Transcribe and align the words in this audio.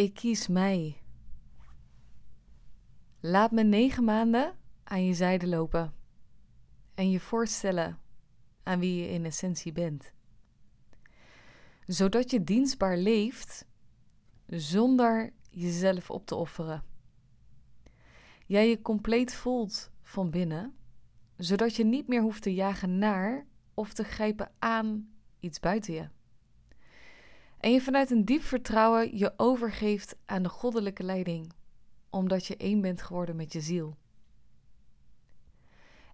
Ik 0.00 0.14
kies 0.14 0.48
mij. 0.48 1.00
Laat 3.20 3.50
me 3.50 3.62
negen 3.62 4.04
maanden 4.04 4.56
aan 4.84 5.04
je 5.04 5.14
zijde 5.14 5.46
lopen 5.46 5.94
en 6.94 7.10
je 7.10 7.20
voorstellen 7.20 7.98
aan 8.62 8.78
wie 8.78 9.02
je 9.02 9.08
in 9.08 9.24
essentie 9.24 9.72
bent. 9.72 10.12
Zodat 11.86 12.30
je 12.30 12.44
dienstbaar 12.44 12.96
leeft 12.96 13.66
zonder 14.46 15.32
jezelf 15.50 16.10
op 16.10 16.26
te 16.26 16.34
offeren. 16.34 16.84
Jij 18.46 18.68
je 18.68 18.82
compleet 18.82 19.34
voelt 19.34 19.90
van 20.02 20.30
binnen, 20.30 20.74
zodat 21.36 21.76
je 21.76 21.84
niet 21.84 22.08
meer 22.08 22.22
hoeft 22.22 22.42
te 22.42 22.54
jagen 22.54 22.98
naar 22.98 23.46
of 23.74 23.92
te 23.92 24.04
grijpen 24.04 24.52
aan 24.58 25.14
iets 25.40 25.60
buiten 25.60 25.94
je. 25.94 26.08
En 27.60 27.72
je 27.72 27.80
vanuit 27.80 28.10
een 28.10 28.24
diep 28.24 28.42
vertrouwen 28.42 29.16
je 29.16 29.32
overgeeft 29.36 30.16
aan 30.26 30.42
de 30.42 30.48
goddelijke 30.48 31.02
leiding, 31.02 31.52
omdat 32.10 32.46
je 32.46 32.56
één 32.56 32.80
bent 32.80 33.02
geworden 33.02 33.36
met 33.36 33.52
je 33.52 33.60
ziel. 33.60 33.96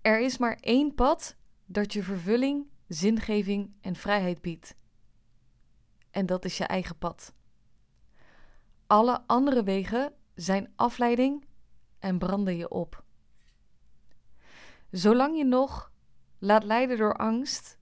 Er 0.00 0.20
is 0.20 0.38
maar 0.38 0.56
één 0.60 0.94
pad 0.94 1.36
dat 1.66 1.92
je 1.92 2.02
vervulling, 2.02 2.66
zingeving 2.88 3.72
en 3.80 3.96
vrijheid 3.96 4.40
biedt. 4.40 4.76
En 6.10 6.26
dat 6.26 6.44
is 6.44 6.58
je 6.58 6.64
eigen 6.64 6.98
pad. 6.98 7.34
Alle 8.86 9.22
andere 9.26 9.62
wegen 9.62 10.12
zijn 10.34 10.72
afleiding 10.76 11.44
en 11.98 12.18
branden 12.18 12.56
je 12.56 12.68
op. 12.68 13.04
Zolang 14.90 15.36
je 15.36 15.44
nog 15.44 15.92
laat 16.38 16.64
leiden 16.64 16.98
door 16.98 17.16
angst, 17.16 17.78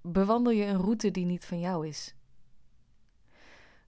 bewandel 0.00 0.52
je 0.52 0.64
een 0.64 0.80
route 0.80 1.10
die 1.10 1.26
niet 1.26 1.44
van 1.44 1.60
jou 1.60 1.86
is. 1.86 2.16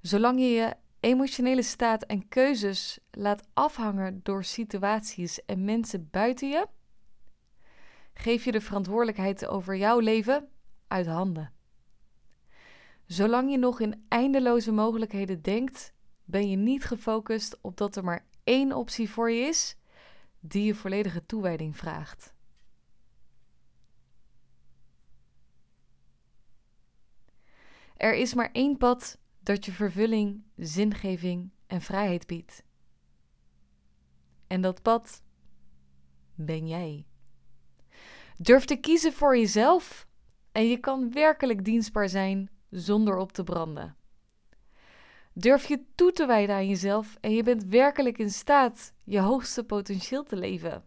Zolang 0.00 0.38
je 0.38 0.46
je 0.46 0.74
emotionele 1.00 1.62
staat 1.62 2.02
en 2.02 2.28
keuzes 2.28 2.98
laat 3.10 3.48
afhangen 3.52 4.20
door 4.23 4.45
situaties 4.45 5.45
en 5.45 5.65
mensen 5.65 6.09
buiten 6.10 6.48
je, 6.48 6.66
geef 8.15 8.45
je 8.45 8.52
de 8.52 8.60
verantwoordelijkheid 8.60 9.46
over 9.46 9.76
jouw 9.76 9.98
leven 9.98 10.48
uit 10.88 11.07
handen. 11.07 11.52
Zolang 13.07 13.51
je 13.51 13.59
nog 13.59 13.80
in 13.80 14.04
eindeloze 14.09 14.73
mogelijkheden 14.73 15.42
denkt, 15.42 15.92
ben 16.24 16.51
je 16.51 16.57
niet 16.57 16.85
gefocust 16.85 17.59
op 17.60 17.76
dat 17.76 17.96
er 17.96 18.04
maar 18.04 18.26
één 18.45 18.73
optie 18.73 19.10
voor 19.10 19.30
je 19.30 19.46
is 19.46 19.76
die 20.40 20.64
je 20.64 20.74
volledige 20.74 21.26
toewijding 21.26 21.76
vraagt. 21.76 22.35
Er 27.96 28.14
is 28.14 28.35
maar 28.35 28.51
één 28.52 28.76
pad 28.76 29.18
dat 29.51 29.65
je 29.65 29.73
vervulling, 29.73 30.43
zingeving 30.56 31.51
en 31.66 31.80
vrijheid 31.80 32.26
biedt. 32.26 32.62
En 34.46 34.60
dat 34.60 34.82
pad 34.82 35.23
ben 36.34 36.66
jij. 36.66 37.07
Durf 38.37 38.65
te 38.65 38.76
kiezen 38.76 39.12
voor 39.12 39.37
jezelf 39.37 40.07
en 40.52 40.68
je 40.68 40.76
kan 40.79 41.12
werkelijk 41.12 41.65
dienstbaar 41.65 42.09
zijn 42.09 42.51
zonder 42.68 43.16
op 43.16 43.32
te 43.32 43.42
branden. 43.42 43.96
Durf 45.32 45.66
je 45.66 45.85
toe 45.95 46.12
te 46.12 46.26
wijden 46.26 46.54
aan 46.54 46.68
jezelf 46.68 47.16
en 47.20 47.32
je 47.32 47.42
bent 47.42 47.64
werkelijk 47.64 48.18
in 48.18 48.30
staat 48.30 48.95
je 49.04 49.20
hoogste 49.20 49.64
potentieel 49.64 50.23
te 50.23 50.37
leven. 50.37 50.85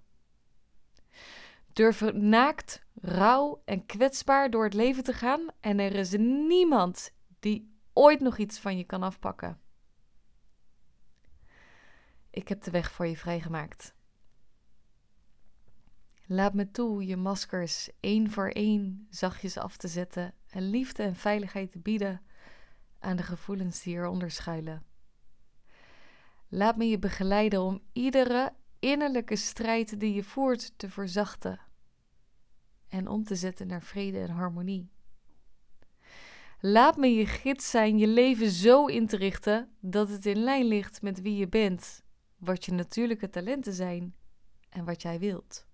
Durf 1.74 2.14
naakt, 2.14 2.82
rauw 3.02 3.62
en 3.66 3.86
kwetsbaar 3.86 4.50
door 4.50 4.64
het 4.64 4.74
leven 4.74 5.04
te 5.04 5.14
gaan 5.14 5.48
en 5.60 5.80
er 5.80 5.96
is 5.96 6.12
niemand 6.18 7.12
die 7.40 7.72
ooit 7.94 8.20
nog 8.20 8.38
iets 8.38 8.60
van 8.60 8.78
je 8.78 8.84
kan 8.84 9.04
afpakken. 9.04 9.60
Ik 12.30 12.48
heb 12.48 12.62
de 12.62 12.72
weg 12.72 12.92
voor 12.92 13.06
je 13.06 13.18
vrijgemaakt. 13.18 13.94
Laat 16.26 16.54
me 16.54 16.72
toe 16.72 17.06
je 17.06 17.18
maskers 17.18 17.90
één 18.00 18.32
voor 18.32 18.50
één 18.50 19.08
zachtjes 19.10 19.58
af 19.58 19.78
te 19.78 19.88
zetten 19.88 20.34
en 20.50 20.70
liefde 20.70 21.04
en 21.04 21.16
veiligheid 21.16 21.72
te 21.72 21.80
bieden 21.80 22.22
aan 23.00 23.16
de 23.16 23.24
gevoelens 23.24 23.82
die 23.82 23.96
eronder 23.96 24.32
schuilen. 24.32 24.86
Laat 26.48 26.78
me 26.78 26.86
je 26.86 27.00
begeleiden 27.00 27.62
om 27.62 27.82
iedere 27.92 28.54
innerlijke 28.80 29.36
strijd 29.36 30.00
die 30.00 30.14
je 30.14 30.24
voert 30.24 30.78
te 30.78 30.90
verzachten 30.90 31.60
en 32.88 33.08
om 33.08 33.24
te 33.24 33.36
zetten 33.36 33.68
naar 33.68 33.82
vrede 33.82 34.20
en 34.20 34.30
harmonie. 34.30 34.93
Laat 36.66 36.98
me 36.98 37.08
je 37.08 37.26
gids 37.26 37.70
zijn 37.70 37.98
je 37.98 38.08
leven 38.08 38.50
zo 38.50 38.86
in 38.86 39.08
te 39.08 39.18
richten 39.18 39.76
dat 39.80 40.10
het 40.10 40.26
in 40.26 40.38
lijn 40.38 40.66
ligt 40.66 41.02
met 41.02 41.22
wie 41.22 41.36
je 41.36 41.48
bent, 41.48 42.04
wat 42.38 42.66
je 42.66 42.72
natuurlijke 42.72 43.30
talenten 43.30 43.74
zijn 43.74 44.16
en 44.70 44.86
wat 44.86 45.02
jij 45.02 45.20
wilt. 45.20 45.68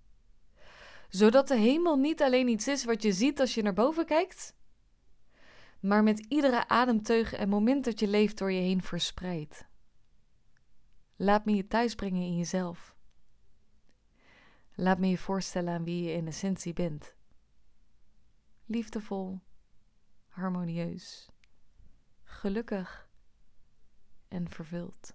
Zodat 1.10 1.48
de 1.48 1.58
hemel 1.58 1.96
niet 1.96 2.22
alleen 2.22 2.48
iets 2.48 2.68
is 2.68 2.86
wat 2.86 3.02
je 3.02 3.12
ziet 3.12 3.40
als 3.40 3.54
je 3.54 3.62
naar 3.62 3.74
boven 3.74 4.06
kijkt, 4.06 4.56
maar 5.80 6.04
met 6.04 6.20
iedere 6.20 6.68
ademteug 6.68 7.34
en 7.34 7.50
moment 7.50 7.86
dat 7.86 8.00
je 8.00 8.08
leeft 8.08 8.38
door 8.38 8.52
je 8.52 8.62
heen 8.62 8.82
verspreidt. 8.82 9.68
Laat 11.16 11.46
me 11.46 11.56
je 11.56 11.68
thuisbrengen 11.68 12.22
in 12.22 12.38
jezelf. 12.38 12.96
Laat 14.76 15.00
me 15.00 15.08
je 15.08 15.18
voorstellen 15.18 15.74
aan 15.74 15.84
wie 15.84 16.04
je 16.04 16.12
in 16.12 16.28
essentie 16.28 16.74
bent. 16.74 17.16
Liefdevol, 18.66 19.40
harmonieus, 20.30 21.30
gelukkig 22.24 23.08
en 24.28 24.50
vervuld. 24.50 25.14